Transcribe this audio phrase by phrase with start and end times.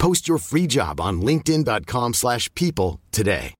[0.00, 3.54] Post your free job on linkedin.com/people slash people today.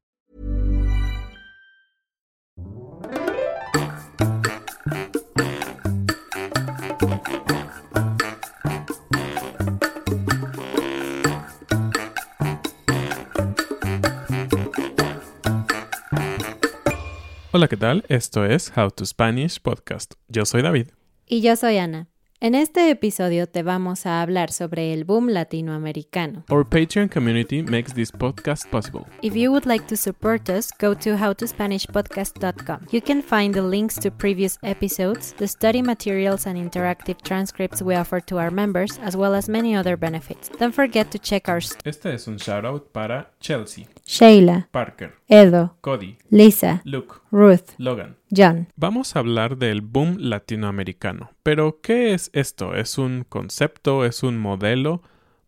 [17.52, 18.04] Hola, ¿qué tal?
[18.08, 20.14] Esto es How to Spanish Podcast.
[20.28, 20.92] Yo soy David.
[21.26, 22.09] Y yo soy Ana.
[22.42, 26.42] En este episodio te vamos a hablar sobre el boom latinoamericano.
[26.48, 29.04] Our Patreon community makes this podcast possible.
[29.20, 32.86] If you would like to support us, go to howtospanishpodcast.com.
[32.90, 37.94] You can find the links to previous episodes, the study materials and interactive transcripts we
[37.94, 40.48] offer to our members, as well as many other benefits.
[40.58, 45.76] Don't forget to check our st- Este es un shoutout para Chelsea, Sheila, Parker, Edo,
[45.82, 48.16] Cody, Lisa, Luke, Ruth, Logan.
[48.28, 48.66] John.
[48.74, 51.30] Vamos a hablar del boom latinoamericano.
[51.44, 52.74] Pero, ¿qué es esto?
[52.74, 54.04] ¿Es un concepto?
[54.04, 55.00] ¿Es un modelo?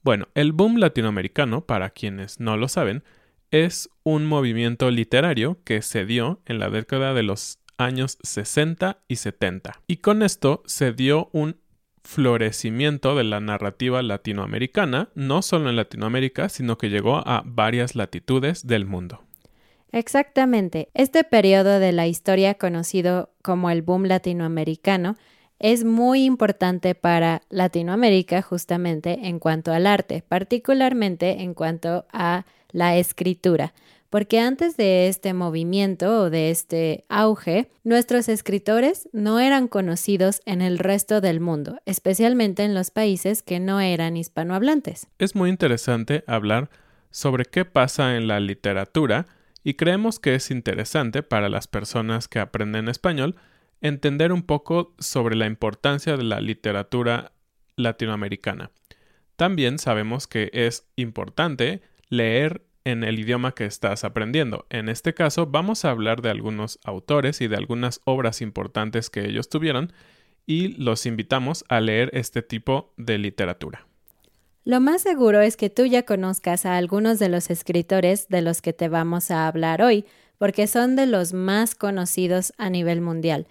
[0.05, 3.03] Bueno, el boom latinoamericano, para quienes no lo saben,
[3.51, 9.17] es un movimiento literario que se dio en la década de los años 60 y
[9.17, 9.81] 70.
[9.89, 11.56] Y con esto se dio un
[12.05, 18.67] florecimiento de la narrativa latinoamericana, no solo en Latinoamérica, sino que llegó a varias latitudes
[18.67, 19.21] del mundo.
[19.93, 20.89] Exactamente.
[20.95, 25.17] Este periodo de la historia conocido como el boom latinoamericano
[25.59, 32.97] es muy importante para Latinoamérica justamente en cuanto al arte, particularmente en cuanto a la
[32.97, 33.75] escritura,
[34.12, 40.61] porque antes de este movimiento o de este auge, nuestros escritores no eran conocidos en
[40.61, 45.06] el resto del mundo, especialmente en los países que no eran hispanohablantes.
[45.19, 46.69] Es muy interesante hablar
[47.11, 49.25] sobre qué pasa en la literatura
[49.65, 53.37] y creemos que es interesante para las personas que aprenden español
[53.81, 57.33] entender un poco sobre la importancia de la literatura
[57.77, 58.72] latinoamericana.
[59.37, 61.81] También sabemos que es importante
[62.11, 64.66] leer en el idioma que estás aprendiendo.
[64.70, 69.26] En este caso vamos a hablar de algunos autores y de algunas obras importantes que
[69.26, 69.93] ellos tuvieron
[70.47, 73.87] y los invitamos a leer este tipo de literatura.
[74.65, 78.62] Lo más seguro es que tú ya conozcas a algunos de los escritores de los
[78.62, 80.04] que te vamos a hablar hoy,
[80.38, 83.47] porque son de los más conocidos a nivel mundial.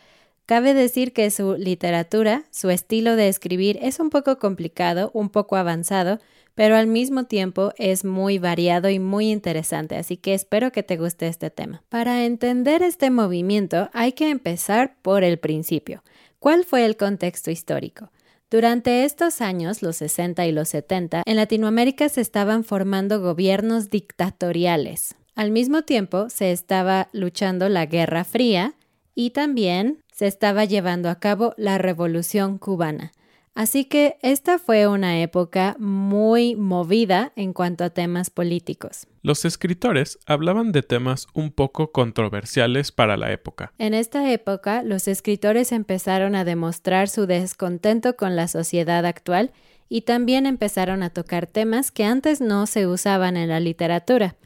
[0.46, 5.56] Cabe decir que su literatura, su estilo de escribir es un poco complicado, un poco
[5.56, 6.20] avanzado,
[6.56, 10.98] pero al mismo tiempo es muy variado y muy interesante, así que espero que te
[10.98, 11.84] guste este tema.
[11.90, 16.04] Para entender este movimiento hay que empezar por el principio.
[16.40, 18.12] ¿Cuál fue el contexto histórico?
[18.50, 25.16] Durante estos años, los 60 y los 70, en Latinoamérica se estaban formando gobiernos dictatoriales.
[25.36, 28.74] Al mismo tiempo, se estaba luchando la Guerra Fría
[29.16, 33.14] y también se estaba llevando a cabo la Revolución cubana.
[33.54, 39.08] Así que esta fue una época muy movida en cuanto a temas políticos.
[39.24, 43.74] Los escritores hablaban de temas un poco controversiales para la época.
[43.78, 49.52] En esta época, los escritores empezaron a demostrar su descontento con la sociedad actual
[49.90, 54.38] y también empezaron a tocar temas que antes no se usaban en la literatura,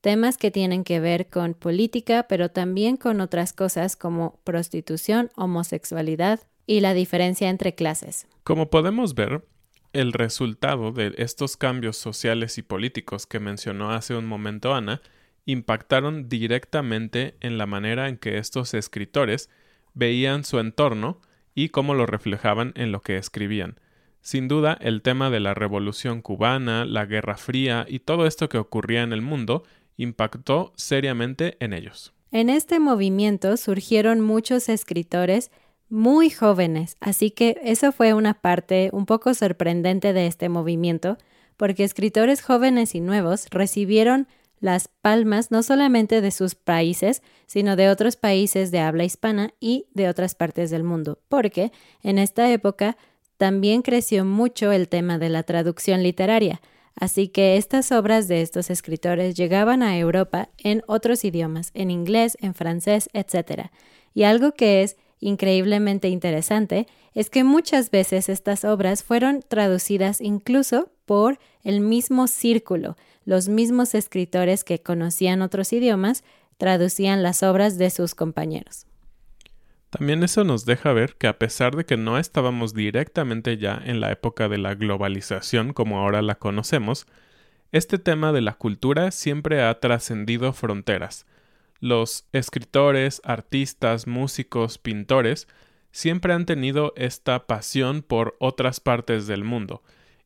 [0.00, 6.40] temas que tienen que ver con política, pero también con otras cosas como prostitución, homosexualidad
[6.66, 8.26] y la diferencia entre clases.
[8.42, 9.44] Como podemos ver,
[9.92, 15.00] el resultado de estos cambios sociales y políticos que mencionó hace un momento Ana
[15.46, 19.50] impactaron directamente en la manera en que estos escritores
[19.92, 21.20] veían su entorno
[21.54, 23.78] y cómo lo reflejaban en lo que escribían.
[24.20, 28.58] Sin duda, el tema de la Revolución cubana, la Guerra Fría y todo esto que
[28.58, 29.64] ocurría en el mundo
[29.96, 32.14] impactó seriamente en ellos.
[32.32, 35.52] En este movimiento surgieron muchos escritores
[35.94, 41.18] muy jóvenes, así que eso fue una parte un poco sorprendente de este movimiento,
[41.56, 44.26] porque escritores jóvenes y nuevos recibieron
[44.58, 49.86] las palmas no solamente de sus países, sino de otros países de habla hispana y
[49.94, 51.70] de otras partes del mundo, porque
[52.02, 52.96] en esta época
[53.36, 56.60] también creció mucho el tema de la traducción literaria,
[56.96, 62.36] así que estas obras de estos escritores llegaban a Europa en otros idiomas, en inglés,
[62.40, 63.68] en francés, etc.
[64.12, 70.90] Y algo que es increíblemente interesante es que muchas veces estas obras fueron traducidas incluso
[71.06, 76.24] por el mismo círculo, los mismos escritores que conocían otros idiomas
[76.58, 78.86] traducían las obras de sus compañeros.
[79.90, 84.00] También eso nos deja ver que a pesar de que no estábamos directamente ya en
[84.00, 87.06] la época de la globalización como ahora la conocemos,
[87.70, 91.26] este tema de la cultura siempre ha trascendido fronteras.
[91.84, 95.48] Los escritores, artistas, músicos, pintores
[95.92, 99.82] siempre han tenido esta pasión por otras partes del mundo,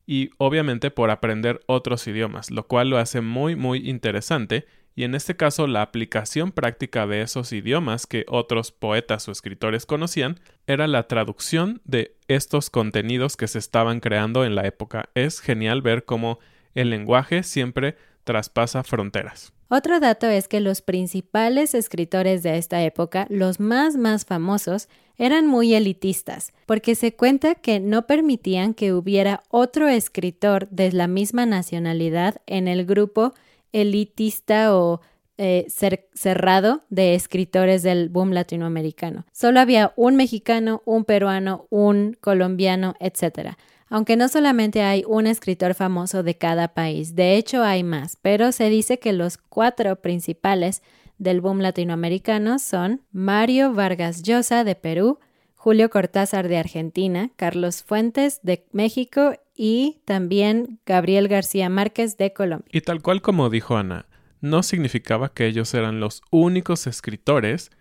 [0.07, 5.15] y obviamente por aprender otros idiomas, lo cual lo hace muy muy interesante y en
[5.15, 10.87] este caso la aplicación práctica de esos idiomas que otros poetas o escritores conocían era
[10.87, 15.09] la traducción de estos contenidos que se estaban creando en la época.
[15.13, 16.39] Es genial ver cómo
[16.73, 19.51] el lenguaje siempre traspasa fronteras.
[19.69, 25.45] Otro dato es que los principales escritores de esta época, los más más famosos, eran
[25.45, 31.45] muy elitistas, porque se cuenta que no permitían que hubiera otro escritor de la misma
[31.45, 33.33] nacionalidad en el grupo
[33.71, 35.01] elitista o
[35.37, 35.67] eh,
[36.13, 39.25] cerrado de escritores del boom latinoamericano.
[39.31, 43.55] Solo había un mexicano, un peruano, un colombiano, etc
[43.89, 48.51] aunque no solamente hay un escritor famoso de cada país, de hecho hay más, pero
[48.51, 50.81] se dice que los cuatro principales
[51.17, 55.19] del boom latinoamericano son Mario Vargas Llosa de Perú,
[55.55, 62.69] Julio Cortázar de Argentina, Carlos Fuentes de México y también Gabriel García Márquez de Colombia.
[62.71, 64.05] Y tal cual como dijo Ana,
[64.39, 67.71] no significaba que ellos eran los únicos escritores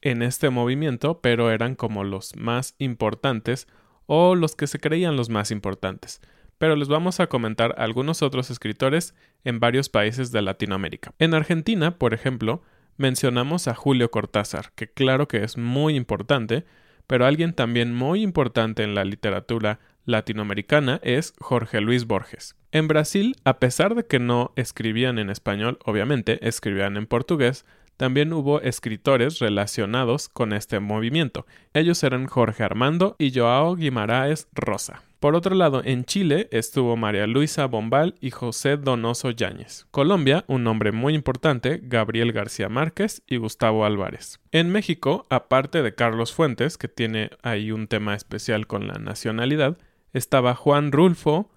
[0.00, 3.66] en este movimiento, pero eran como los más importantes
[4.06, 6.20] o los que se creían los más importantes,
[6.58, 9.14] pero les vamos a comentar algunos otros escritores
[9.44, 11.12] en varios países de Latinoamérica.
[11.18, 12.62] En Argentina, por ejemplo,
[12.96, 16.64] mencionamos a Julio Cortázar, que claro que es muy importante,
[17.06, 22.56] pero alguien también muy importante en la literatura latinoamericana es Jorge Luis Borges.
[22.72, 27.64] En Brasil, a pesar de que no escribían en español, obviamente escribían en portugués,
[27.96, 31.46] también hubo escritores relacionados con este movimiento.
[31.72, 35.02] Ellos eran Jorge Armando y Joao Guimaraes Rosa.
[35.24, 39.86] Por otro lado, en Chile estuvo María Luisa Bombal y José Donoso Yáñez.
[39.90, 44.38] Colombia, un nombre muy importante, Gabriel García Márquez y Gustavo Álvarez.
[44.52, 49.78] En México, aparte de Carlos Fuentes, que tiene ahí un tema especial con la nacionalidad,
[50.12, 51.50] estaba Juan Rulfo,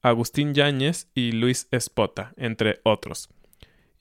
[0.00, 3.28] Agustín Yáñez y Luis Espota, entre otros.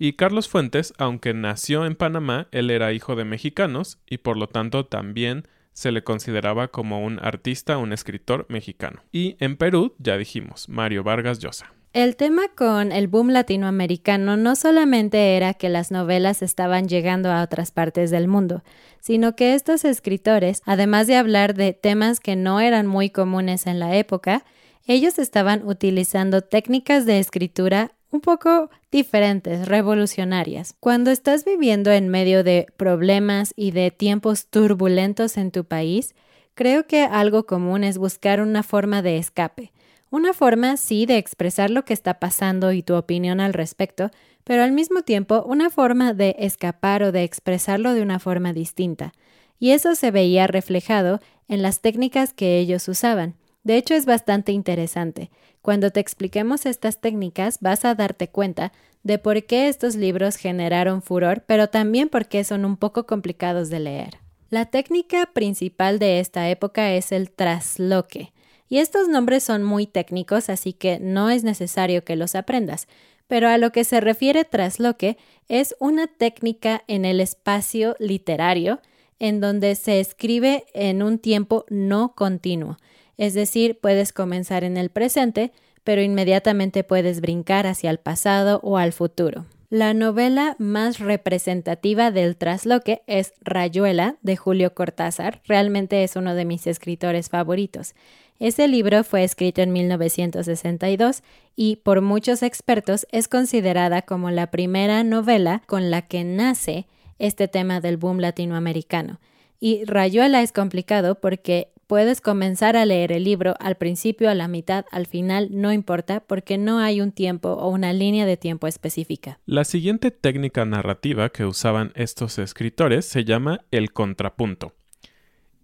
[0.02, 4.48] Y Carlos Fuentes, aunque nació en Panamá, él era hijo de mexicanos y por lo
[4.48, 9.04] tanto también se le consideraba como un artista, un escritor mexicano.
[9.12, 11.74] Y en Perú, ya dijimos, Mario Vargas Llosa.
[11.92, 17.44] El tema con el boom latinoamericano no solamente era que las novelas estaban llegando a
[17.44, 18.64] otras partes del mundo,
[19.02, 23.80] sino que estos escritores, además de hablar de temas que no eran muy comunes en
[23.80, 24.46] la época,
[24.88, 30.76] ellos estaban utilizando técnicas de escritura un poco diferentes, revolucionarias.
[30.80, 36.16] Cuando estás viviendo en medio de problemas y de tiempos turbulentos en tu país,
[36.56, 39.72] creo que algo común es buscar una forma de escape.
[40.12, 44.10] Una forma, sí, de expresar lo que está pasando y tu opinión al respecto,
[44.44, 49.14] pero al mismo tiempo una forma de escapar o de expresarlo de una forma distinta.
[49.60, 53.36] Y eso se veía reflejado en las técnicas que ellos usaban.
[53.64, 55.30] De hecho, es bastante interesante.
[55.70, 58.72] Cuando te expliquemos estas técnicas vas a darte cuenta
[59.04, 63.70] de por qué estos libros generaron furor, pero también por qué son un poco complicados
[63.70, 64.18] de leer.
[64.50, 68.34] La técnica principal de esta época es el trasloque.
[68.68, 72.88] Y estos nombres son muy técnicos, así que no es necesario que los aprendas.
[73.28, 78.82] Pero a lo que se refiere trasloque es una técnica en el espacio literario
[79.20, 82.80] en donde se escribe en un tiempo no continuo
[83.20, 85.52] Es decir, puedes comenzar en el presente,
[85.84, 89.46] pero inmediatamente puedes brincar hacia el pasado o al futuro.
[89.70, 95.42] La novela más representativa del trasloque es Rayuela de Julio Cortázar.
[95.46, 97.94] Realmente es uno de mis escritores favoritos.
[98.40, 101.22] Ese libro fue escrito en 1962
[101.58, 106.88] y por muchos expertos es considerada como la primera novela con la que nace
[107.20, 109.20] este tema del boom latinoamericano.
[109.60, 114.48] Y Rayuela es complicado porque puedes comenzar a leer el libro al principio, a la
[114.48, 118.68] mitad, al final, no importa, porque no hay un tiempo o una línea de tiempo
[118.68, 119.40] específica.
[119.48, 124.76] La siguiente técnica narrativa que usaban estos escritores se llama el contrapunto.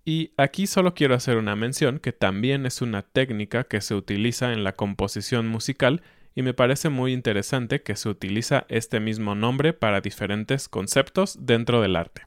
[0.03, 4.51] Y aquí solo quiero hacer una mención que también es una técnica que se utiliza
[4.51, 6.01] en la composición musical
[6.33, 11.83] y me parece muy interesante que se utiliza este mismo nombre para diferentes conceptos dentro
[11.83, 12.23] del arte.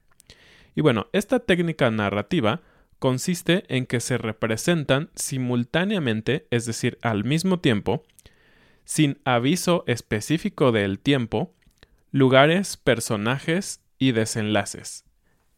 [0.77, 2.61] Y bueno, esta técnica narrativa
[2.99, 8.05] consiste en que se representan simultáneamente, es decir, al mismo tiempo,
[8.85, 11.55] sin aviso específico del tiempo,
[12.11, 15.05] lugares, personajes y desenlaces.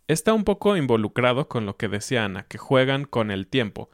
[0.08, 3.90] Está un poco involucrado con lo que decía Ana, que juegan con el tiempo,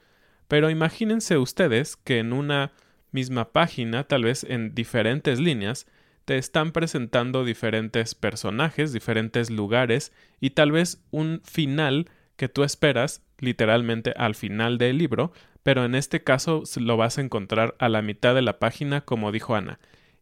[0.48, 2.72] pero imagínense ustedes que en una
[3.10, 5.86] misma página, tal vez en diferentes líneas,
[6.24, 13.22] te están presentando diferentes personajes, diferentes lugares y tal vez un final que tú esperas
[13.38, 18.02] literalmente al final del libro, pero en este caso lo vas a encontrar a la
[18.02, 19.78] mitad de la página como dijo Ana.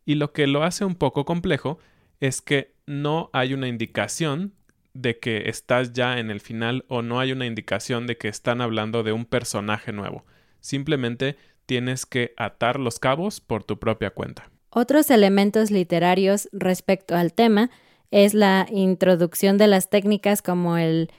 [0.07, 1.79] Y lo que lo hace un poco complejo
[2.21, 4.55] es que no hay una indicación
[4.95, 8.61] de que estás ya en el final o no hay una indicación de que están
[8.61, 10.25] hablando de un personaje nuevo.
[10.61, 14.51] Simplemente tienes que atar los cabos por tu propia cuenta.
[14.71, 17.71] Otros elementos literarios respecto al tema
[18.11, 21.11] es la introducción de las técnicas como el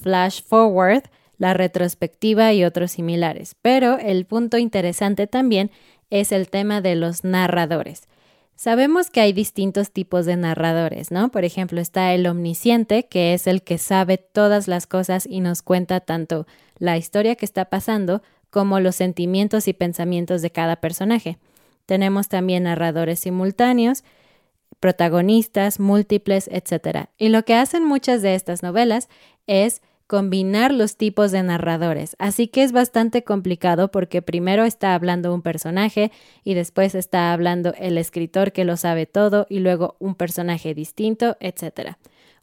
[0.00, 1.04] flash forward,
[1.38, 3.56] la retrospectiva y otros similares.
[3.62, 5.70] Pero el punto interesante también
[6.10, 8.08] es el tema de los narradores.
[8.56, 11.30] Sabemos que hay distintos tipos de narradores, ¿no?
[11.30, 15.62] Por ejemplo, está el omnisciente, que es el que sabe todas las cosas y nos
[15.62, 16.46] cuenta tanto
[16.78, 21.38] la historia que está pasando como los sentimientos y pensamientos de cada personaje.
[21.86, 24.04] Tenemos también narradores simultáneos,
[24.78, 27.06] protagonistas, múltiples, etc.
[27.16, 29.08] Y lo que hacen muchas de estas novelas
[29.46, 29.80] es
[30.10, 32.16] combinar los tipos de narradores.
[32.18, 36.10] Así que es bastante complicado porque primero está hablando un personaje
[36.42, 41.36] y después está hablando el escritor que lo sabe todo y luego un personaje distinto,
[41.38, 41.92] etc.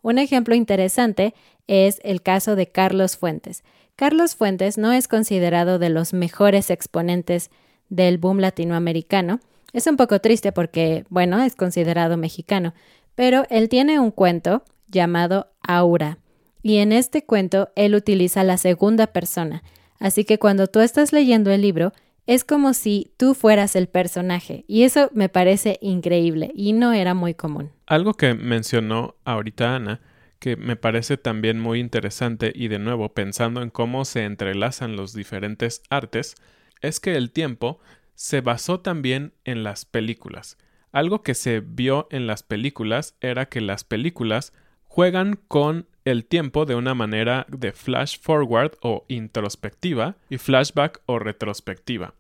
[0.01, 1.33] Un ejemplo interesante
[1.67, 3.65] es el caso de Carlos Fuentes.
[3.97, 7.51] Carlos Fuentes no es considerado de los mejores exponentes
[7.89, 9.41] del boom latinoamericano.
[9.73, 12.73] Es un poco triste porque, bueno, es considerado mexicano,
[13.13, 16.19] pero él tiene un cuento llamado Aura.
[16.67, 19.63] Y en este cuento él utiliza la segunda persona.
[19.99, 21.93] Así que cuando tú estás leyendo el libro,
[22.25, 24.65] es como si tú fueras el personaje.
[24.67, 27.71] Y eso me parece increíble y no era muy común.
[27.85, 30.01] Algo que mencionó ahorita Ana,
[30.39, 35.13] que me parece también muy interesante y de nuevo pensando en cómo se entrelazan los
[35.13, 36.35] diferentes artes,
[36.81, 37.79] es que el tiempo
[38.13, 40.57] se basó también en las películas.
[40.91, 44.51] Algo que se vio en las películas era que las películas
[44.83, 51.19] juegan con el tiempo de una manera de flash forward o introspectiva y flashback o
[51.19, 52.13] retrospectiva.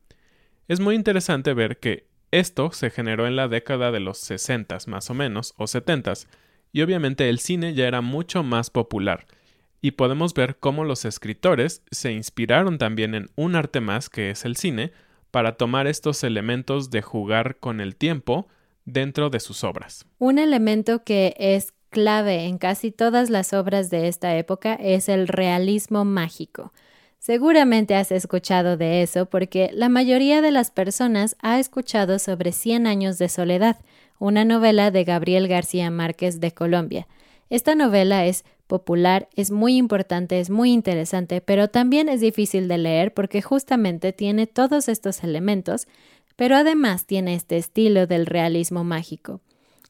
[0.67, 5.09] Es muy interesante ver que esto se generó en la década de los 60 más
[5.09, 6.13] o menos o 70
[6.73, 9.25] y obviamente el cine ya era mucho más popular
[9.79, 14.43] y podemos ver cómo los escritores se inspiraron también en un arte más que es
[14.43, 14.91] el cine
[15.31, 18.49] para tomar estos elementos de jugar con el tiempo
[18.83, 20.05] dentro de sus obras.
[20.17, 25.27] Un elemento que es clave en casi todas las obras de esta época es el
[25.27, 26.73] realismo mágico.
[27.19, 32.87] Seguramente has escuchado de eso porque la mayoría de las personas ha escuchado sobre Cien
[32.87, 33.77] años de soledad,
[34.19, 37.07] una novela de Gabriel García Márquez de Colombia.
[37.49, 42.77] Esta novela es popular, es muy importante, es muy interesante, pero también es difícil de
[42.77, 45.87] leer porque justamente tiene todos estos elementos,
[46.35, 49.41] pero además tiene este estilo del realismo mágico.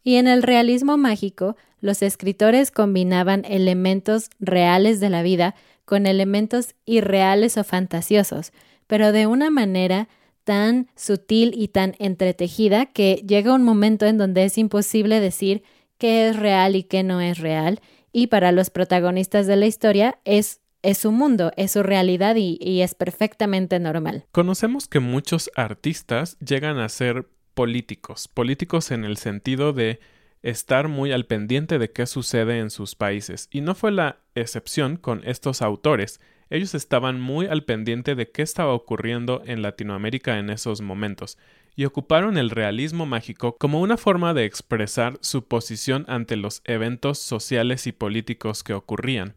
[0.07, 6.75] Y en el realismo mágico, los escritores combinaban elementos reales de la vida con elementos
[6.85, 8.53] irreales o fantasiosos,
[8.87, 10.07] pero de una manera
[10.45, 15.61] tan sutil y tan entretejida que llega un momento en donde es imposible decir
[15.97, 17.81] qué es real y qué no es real,
[18.13, 22.57] y para los protagonistas de la historia es es su mundo, es su realidad y,
[22.61, 24.25] y, es perfectamente normal.
[24.31, 29.99] Conocemos que muchos artistas llegan a ser políticos, políticos en el sentido de
[30.43, 34.95] estar muy al pendiente de qué sucede en sus países, y no fue la excepción
[34.95, 36.21] con estos autores.
[36.51, 41.39] Ellos estaban muy al pendiente de qué estaba ocurriendo en Latinoamérica en esos momentos,
[41.75, 47.17] y ocuparon el realismo mágico como una forma de expresar su posición ante los eventos
[47.17, 49.33] sociales y políticos que ocurrían.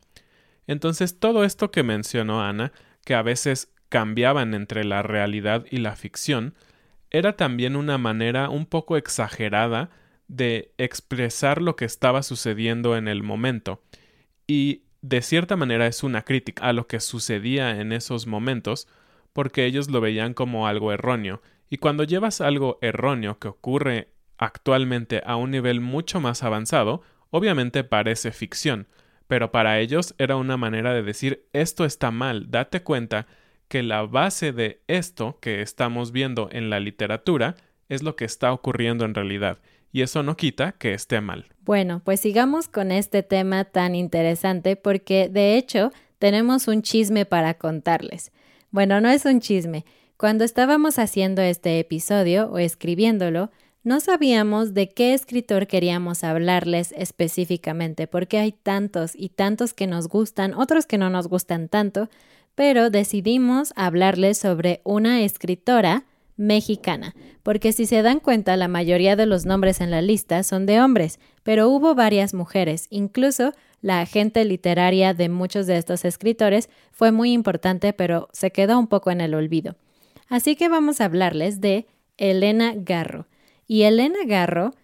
[0.67, 2.73] Entonces todo esto que mencionó Ana,
[3.03, 6.55] que a veces cambiaban entre la realidad y la ficción,
[7.11, 9.91] era también una manera un poco exagerada
[10.29, 13.83] de expresar lo que estaba sucediendo en el momento.
[14.47, 18.87] Y de cierta manera es una crítica a lo que sucedía en esos momentos,
[19.33, 21.43] porque ellos lo veían como algo erróneo.
[21.69, 27.85] Y cuando llevas algo erróneo que ocurre actualmente a un nivel mucho más avanzado, obviamente
[27.85, 28.89] parece ficción,
[29.27, 33.27] pero para ellos era una manera de decir esto está mal, date cuenta
[33.71, 37.55] que la base de esto que estamos viendo en la literatura
[37.89, 39.59] es lo que está ocurriendo en realidad,
[39.93, 41.47] y eso no quita que esté mal.
[41.65, 47.55] Bueno, pues sigamos con este tema tan interesante porque de hecho tenemos un chisme para
[47.55, 48.33] contarles.
[48.73, 49.85] Bueno, no es un chisme.
[50.17, 53.53] Cuando estábamos haciendo este episodio o escribiéndolo,
[53.85, 60.09] no sabíamos de qué escritor queríamos hablarles específicamente, porque hay tantos y tantos que nos
[60.09, 62.11] gustan, otros que no nos gustan tanto,
[62.55, 66.05] pero decidimos hablarles sobre una escritora
[66.37, 70.65] mexicana, porque si se dan cuenta la mayoría de los nombres en la lista son
[70.65, 73.53] de hombres, pero hubo varias mujeres, incluso
[73.83, 78.87] la agente literaria de muchos de estos escritores fue muy importante, pero se quedó un
[78.87, 79.77] poco en el olvido.
[80.29, 83.27] Así que vamos a hablarles de Elena Garro.
[83.67, 84.75] Y Elena Garro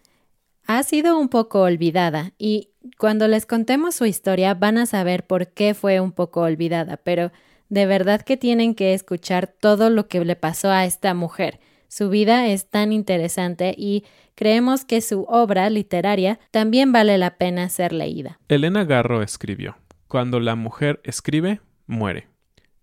[0.66, 5.48] ha sido un poco olvidada y cuando les contemos su historia van a saber por
[5.48, 7.32] qué fue un poco olvidada, pero
[7.68, 11.60] de verdad que tienen que escuchar todo lo que le pasó a esta mujer.
[11.88, 14.04] Su vida es tan interesante y
[14.34, 18.38] creemos que su obra literaria también vale la pena ser leída.
[18.48, 19.76] Elena Garro escribió,
[20.08, 22.28] Cuando la mujer escribe, muere.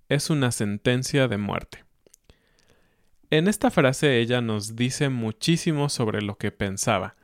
[0.09, 1.83] Es una sentencia de muerte.
[3.29, 7.15] En esta frase ella nos dice muchísimo sobre lo que pensaba.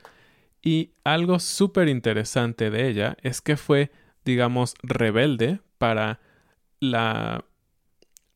[0.61, 3.91] Y algo súper interesante de ella es que fue,
[4.25, 6.19] digamos, rebelde para
[6.79, 7.45] la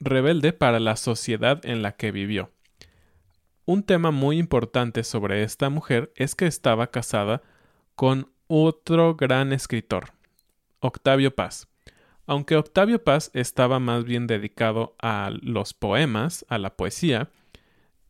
[0.04, 2.52] rebelde para la sociedad en la que vivió.
[3.66, 7.42] Un tema muy importante sobre esta mujer es que estaba casada
[7.96, 10.12] con otro gran escritor,
[10.80, 11.68] Octavio Paz.
[12.26, 17.30] Aunque Octavio Paz estaba más bien dedicado a los poemas, a la poesía,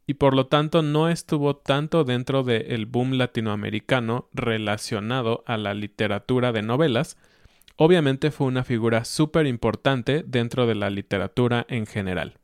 [0.06, 6.52] y por lo tanto no estuvo tanto dentro del boom latinoamericano relacionado a la literatura
[6.52, 7.18] de novelas,
[7.76, 12.38] obviamente fue una figura súper importante dentro de la literatura en general.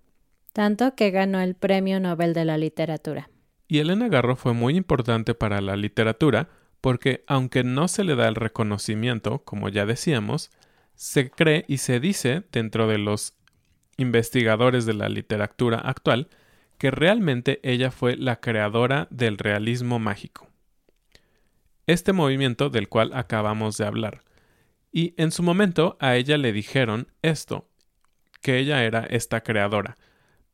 [0.53, 3.29] Tanto que ganó el Premio Nobel de la Literatura.
[3.67, 6.49] Y Elena Garro fue muy importante para la literatura
[6.81, 10.49] porque, aunque no se le da el reconocimiento, como ya decíamos,
[10.95, 13.33] se cree y se dice dentro de los
[13.97, 16.29] investigadores de la literatura actual
[16.77, 20.47] que realmente ella fue la creadora del realismo mágico.
[21.85, 24.21] Este movimiento del cual acabamos de hablar,
[24.91, 27.67] y en su momento a ella le dijeron esto,
[28.41, 29.97] que ella era esta creadora,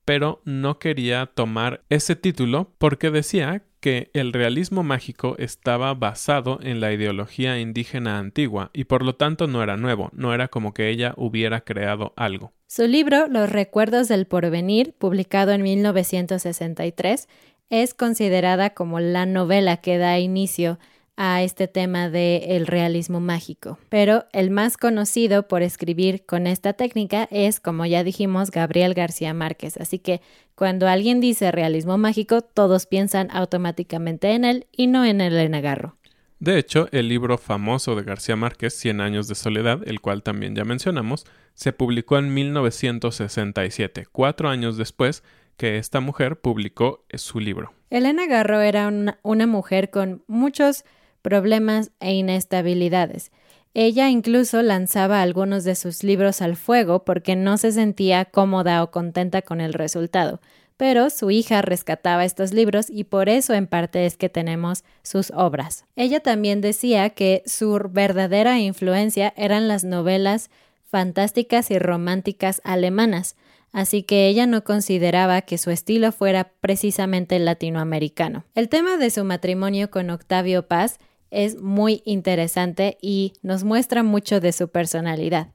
[0.06, 6.80] pero no quería tomar ese título porque decía que el realismo mágico estaba basado en
[6.80, 10.90] la ideología indígena antigua y por lo tanto no era nuevo, no era como que
[10.90, 12.54] ella hubiera creado algo.
[12.68, 17.28] Su libro Los recuerdos del porvenir, publicado en 1963,
[17.70, 20.80] es considerada como la novela que da inicio
[21.18, 23.80] a este tema del realismo mágico.
[23.90, 29.34] Pero el más conocido por escribir con esta técnica es, como ya dijimos, Gabriel García
[29.34, 29.78] Márquez.
[29.78, 30.22] Así que
[30.56, 35.98] cuando alguien dice realismo mágico, todos piensan automáticamente en él y no en el enagarro.
[36.40, 40.54] De hecho, el libro famoso de García Márquez, Cien años de soledad, el cual también
[40.54, 45.24] ya mencionamos, se publicó en 1967, cuatro años después
[45.56, 47.74] que esta mujer publicó su libro.
[47.90, 48.92] Elena Garro era
[49.24, 50.84] una mujer con muchos
[51.26, 53.32] problemas e inestabilidades.
[53.74, 58.92] Ella incluso lanzaba algunos de sus libros al fuego porque no se sentía cómoda o
[58.92, 60.40] contenta con el resultado,
[60.78, 65.32] pero su hija rescataba estos libros y por eso en parte es que tenemos sus
[65.32, 65.86] obras.
[65.96, 70.52] Ella también decía que su verdadera influencia eran las novelas
[70.84, 73.36] fantásticas y románticas alemanas,
[73.72, 78.46] así que ella no consideraba que su estilo fuera precisamente latinoamericano.
[78.54, 81.00] El tema de su matrimonio con Octavio Paz
[81.32, 85.50] es muy interesante y nos muestra mucho de su personalidad.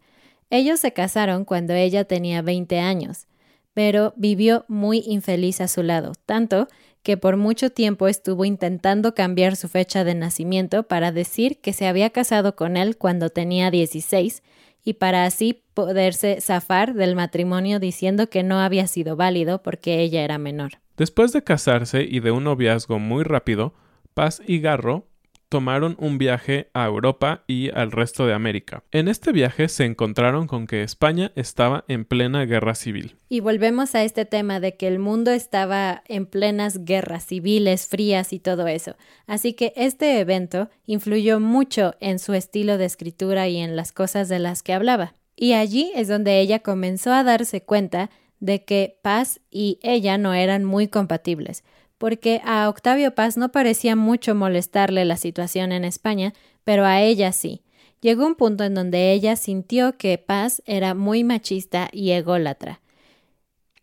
[0.51, 3.27] Ellos se casaron cuando ella tenía 20 años,
[3.73, 6.69] pero vivió muy infeliz a su lado, tanto
[7.03, 11.87] que por mucho tiempo estuvo intentando cambiar su fecha de nacimiento para decir que se
[11.87, 14.43] había casado con él cuando tenía 16
[14.85, 20.23] y para así poderse zafar del matrimonio diciendo que no había sido válido porque ella
[20.23, 20.73] era menor.
[20.97, 23.75] Después de casarse y de un noviazgo muy rápido,
[24.15, 25.07] Paz y Garro
[25.51, 28.85] tomaron un viaje a Europa y al resto de América.
[28.93, 33.17] En este viaje se encontraron con que España estaba en plena guerra civil.
[33.29, 38.33] Y volvemos a este tema de que el mundo estaba en plenas guerras civiles, frías
[38.33, 38.97] y todo eso.
[39.27, 44.29] Así que este evento influyó mucho en su estilo de escritura y en las cosas
[44.29, 45.15] de las que hablaba.
[45.35, 50.33] Y allí es donde ella comenzó a darse cuenta de que Paz y ella no
[50.33, 51.65] eran muy compatibles
[52.01, 56.33] porque a Octavio Paz no parecía mucho molestarle la situación en España,
[56.65, 57.61] pero a ella sí.
[58.01, 62.81] Llegó un punto en donde ella sintió que Paz era muy machista y ególatra.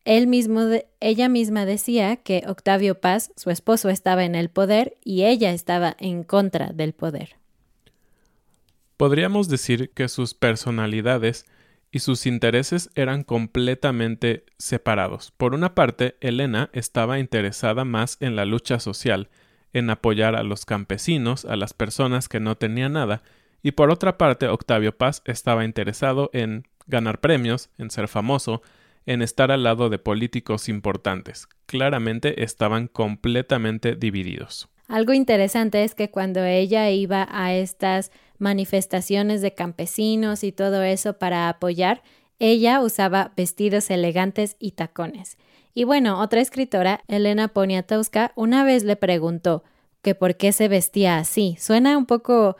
[0.03, 5.95] Ella misma decía que Octavio Paz, su esposo, estaba en el poder y ella estaba
[5.99, 7.35] en contra del poder.
[8.97, 11.45] Podríamos decir que sus personalidades
[11.91, 15.31] y sus intereses eran completamente separados.
[15.37, 19.29] Por una parte, Elena estaba interesada más en la lucha social,
[19.73, 23.23] en apoyar a los campesinos, a las personas que no tenían nada,
[23.63, 28.61] y por otra parte, Octavio Paz estaba interesado en ganar premios, en ser famoso,
[29.05, 31.47] en estar al lado de políticos importantes.
[31.65, 34.69] Claramente estaban completamente divididos.
[34.87, 41.17] Algo interesante es que cuando ella iba a estas manifestaciones de campesinos y todo eso
[41.17, 42.03] para apoyar,
[42.39, 45.37] ella usaba vestidos elegantes y tacones.
[45.73, 49.63] Y bueno, otra escritora, Elena Poniatowska, una vez le preguntó
[50.01, 51.55] que por qué se vestía así.
[51.59, 52.57] Suena un poco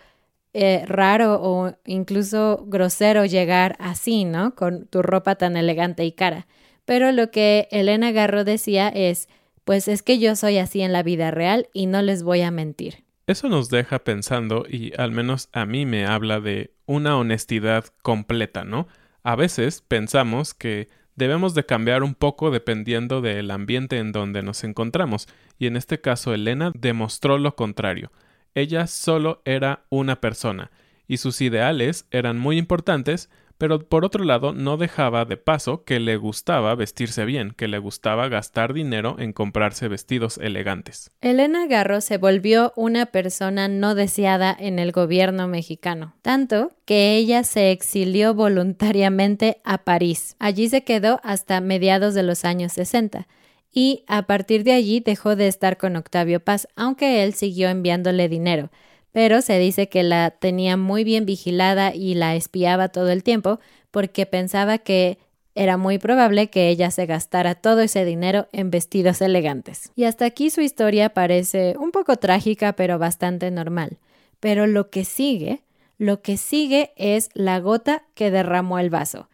[0.54, 4.56] eh, raro o incluso grosero llegar así, ¿no?
[4.56, 6.48] Con tu ropa tan elegante y cara.
[6.86, 9.30] Pero lo que Elena Garro decía es,
[9.66, 12.52] pues es que yo soy así en la vida real y no les voy a
[12.52, 13.04] mentir.
[13.28, 18.64] Eso nos deja pensando y al menos a mí me habla de una honestidad completa,
[18.64, 18.88] ¿no?
[19.22, 20.88] A veces pensamos que
[21.18, 25.28] debemos de cambiar un poco dependiendo del ambiente en donde nos encontramos,
[25.60, 28.14] y en este caso Elena demostró lo contrario.
[28.56, 30.72] Ella solo era una persona,
[31.06, 36.00] y sus ideales eran muy importantes, pero por otro lado no dejaba de paso que
[36.00, 41.12] le gustaba vestirse bien, que le gustaba gastar dinero en comprarse vestidos elegantes.
[41.22, 47.44] Elena Garro se volvió una persona no deseada en el gobierno mexicano, tanto que ella
[47.44, 50.36] se exilió voluntariamente a París.
[50.40, 53.28] Allí se quedó hasta mediados de los años 60
[53.72, 58.30] y a partir de allí dejó de estar con Octavio Paz, aunque él siguió enviándole
[58.30, 58.72] dinero
[59.18, 63.60] pero se dice que la tenía muy bien vigilada y la espiaba todo el tiempo
[63.90, 65.18] porque pensaba que
[65.56, 69.92] era muy probable que ella se gastara todo ese dinero en vestidos elegantes.
[69.96, 73.98] Y hasta aquí su historia parece un poco trágica, pero bastante normal.
[74.40, 75.64] Pero lo que sigue,
[75.98, 79.30] lo que sigue es la gota que derramó el vaso.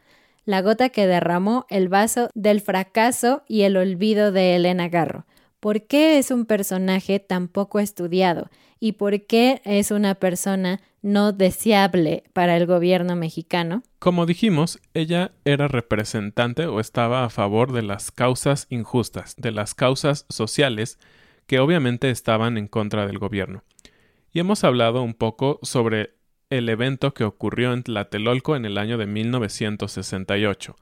[0.46, 5.26] La gota que derramó el vaso del fracaso y el olvido de Elena Garro.
[5.60, 8.50] ¿Por qué es un personaje tan poco estudiado?
[8.80, 13.84] Y por qué es una persona no deseable para el gobierno mexicano?
[14.00, 19.76] Como dijimos, ella era representante o estaba a favor de las causas injustas, de las
[19.76, 20.98] causas sociales
[21.46, 23.64] que obviamente estaban en contra del gobierno.
[24.32, 26.16] Y hemos hablado un poco sobre
[26.50, 30.76] el evento que ocurrió en Tlatelolco en el año de 1968.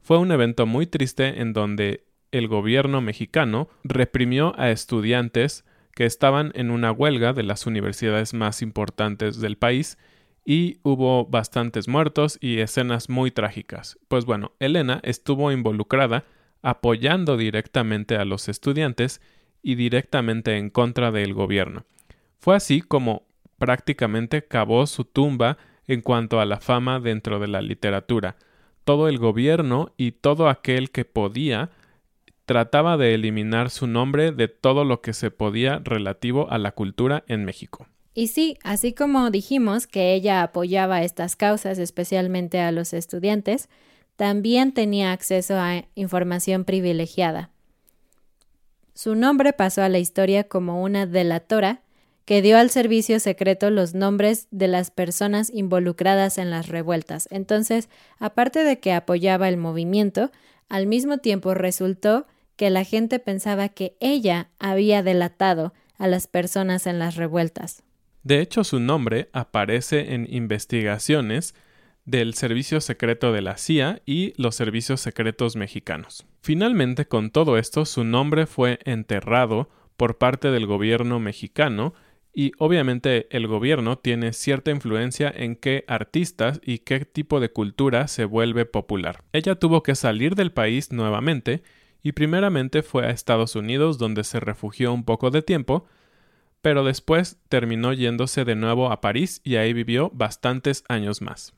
[0.00, 6.52] Fue un evento muy triste en donde el gobierno mexicano reprimió a estudiantes que estaban
[6.54, 9.98] en una huelga de las universidades más importantes del país
[10.44, 13.98] y hubo bastantes muertos y escenas muy trágicas.
[14.08, 16.24] Pues bueno, Elena estuvo involucrada
[16.62, 19.20] apoyando directamente a los estudiantes
[19.62, 21.84] y directamente en contra del gobierno.
[22.38, 23.26] Fue así como
[23.58, 28.36] prácticamente cavó su tumba en cuanto a la fama dentro de la literatura.
[28.84, 31.70] Todo el gobierno y todo aquel que podía
[32.52, 37.24] trataba de eliminar su nombre de todo lo que se podía relativo a la cultura
[37.26, 37.86] en México.
[38.12, 43.70] Y sí, así como dijimos que ella apoyaba estas causas, especialmente a los estudiantes,
[44.16, 47.48] también tenía acceso a información privilegiada.
[48.92, 51.80] Su nombre pasó a la historia como una delatora
[52.26, 57.28] que dio al servicio secreto los nombres de las personas involucradas en las revueltas.
[57.30, 57.88] Entonces,
[58.18, 60.30] aparte de que apoyaba el movimiento,
[60.68, 66.86] al mismo tiempo resultó que la gente pensaba que ella había delatado a las personas
[66.86, 67.82] en las revueltas.
[68.22, 71.54] De hecho, su nombre aparece en investigaciones
[72.04, 76.26] del Servicio Secreto de la CIA y los servicios secretos mexicanos.
[76.40, 81.94] Finalmente, con todo esto, su nombre fue enterrado por parte del gobierno mexicano
[82.34, 88.08] y obviamente el gobierno tiene cierta influencia en qué artistas y qué tipo de cultura
[88.08, 89.22] se vuelve popular.
[89.32, 91.62] Ella tuvo que salir del país nuevamente
[92.02, 95.86] y primeramente fue a Estados Unidos donde se refugió un poco de tiempo,
[96.60, 101.54] pero después terminó yéndose de nuevo a París y ahí vivió bastantes años más.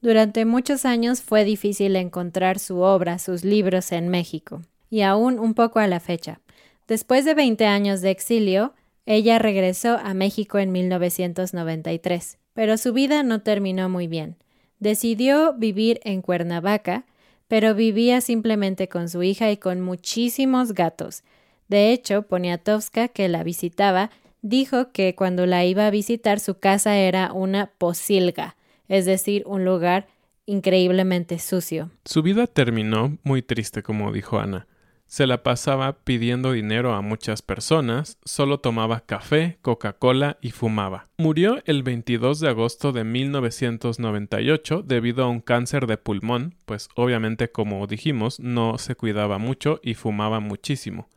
[0.00, 5.54] Durante muchos años fue difícil encontrar su obra, sus libros en México, y aún un
[5.54, 6.40] poco a la fecha.
[6.86, 8.74] Después de 20 años de exilio,
[9.06, 14.36] ella regresó a México en 1993, pero su vida no terminó muy bien.
[14.78, 17.06] Decidió vivir en Cuernavaca,
[17.48, 21.22] pero vivía simplemente con su hija y con muchísimos gatos.
[21.68, 24.10] De hecho, Poniatowska, que la visitaba,
[24.42, 28.56] dijo que cuando la iba a visitar su casa era una posilga,
[28.88, 30.06] es decir, un lugar
[30.46, 31.90] increíblemente sucio.
[32.04, 34.66] Su vida terminó muy triste, como dijo Ana.
[35.06, 41.06] Se la pasaba pidiendo dinero a muchas personas, solo tomaba café, Coca-Cola y fumaba.
[41.16, 47.52] Murió el 22 de agosto de 1998 debido a un cáncer de pulmón, pues obviamente
[47.52, 51.08] como dijimos no se cuidaba mucho y fumaba muchísimo.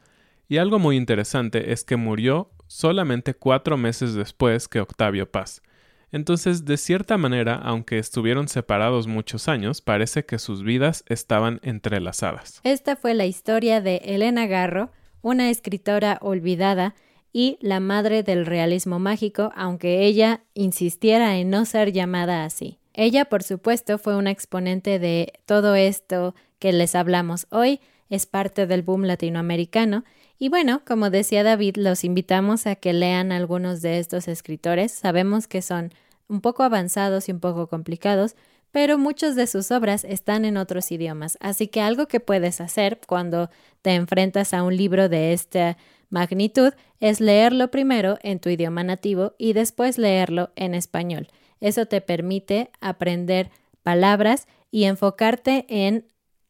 [0.48, 5.64] Y algo muy interesante es que murió solamente cuatro meses después que Octavio Paz.
[6.12, 12.62] Entonces, de cierta manera, aunque estuvieron separados muchos años, parece que sus vidas estaban entrelazadas.
[12.64, 14.92] Esta fue la historia de Elena Garro,
[15.22, 16.96] una escritora olvidada
[17.32, 22.80] y la madre del realismo mágico, aunque ella insistiera en no ser llamada así.
[22.94, 28.66] Ella, por supuesto, fue una exponente de todo esto que les hablamos hoy, es parte
[28.66, 30.04] del boom latinoamericano,
[30.40, 34.94] y bueno, como decía David, los invitamos a que lean algunos de estos escritores.
[34.94, 35.94] Sabemos que son
[36.30, 38.38] un poco avanzados y un poco complicados,
[38.72, 41.38] pero muchas de sus obras están en otros idiomas.
[41.42, 43.50] Así que algo que puedes hacer cuando
[43.82, 45.78] te enfrentas a un libro de esta
[46.10, 51.28] magnitud es leerlo primero en tu idioma nativo y después leerlo en español.
[51.60, 53.50] Eso te permite aprender
[53.84, 56.06] palabras y enfocarte en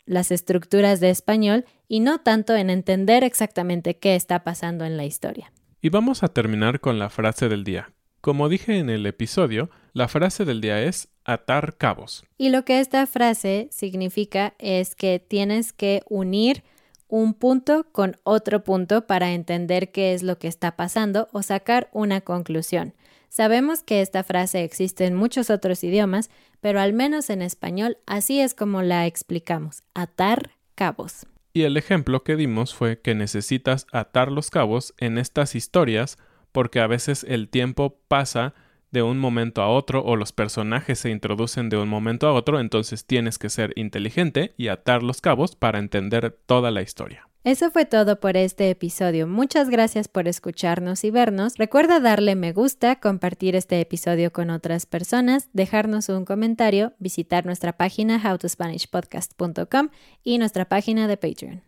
[0.09, 5.05] las estructuras de español y no tanto en entender exactamente qué está pasando en la
[5.05, 5.53] historia.
[5.81, 7.93] Y vamos a terminar con la frase del día.
[8.19, 12.25] Como dije en el episodio, la frase del día es atar cabos.
[12.37, 16.63] Y lo que esta frase significa es que tienes que unir
[17.07, 21.89] un punto con otro punto para entender qué es lo que está pasando o sacar
[21.93, 22.93] una conclusión.
[23.29, 28.41] Sabemos que esta frase existe en muchos otros idiomas, pero al menos en español así
[28.41, 31.27] es como la explicamos, atar cabos.
[31.53, 36.17] Y el ejemplo que dimos fue que necesitas atar los cabos en estas historias
[36.51, 38.55] porque a veces el tiempo pasa
[38.91, 42.59] de un momento a otro o los personajes se introducen de un momento a otro,
[42.59, 47.28] entonces tienes que ser inteligente y atar los cabos para entender toda la historia.
[47.45, 49.25] Eso fue todo por este episodio.
[49.25, 51.57] Muchas gracias por escucharnos y vernos.
[51.57, 57.77] Recuerda darle me gusta, compartir este episodio con otras personas, dejarnos un comentario, visitar nuestra
[57.77, 59.89] página howtospanishpodcast.com
[60.23, 61.61] y nuestra página de Patreon.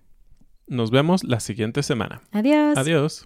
[0.67, 2.21] Nos vemos la siguiente semana.
[2.31, 2.77] Adiós.
[2.77, 3.25] Adiós.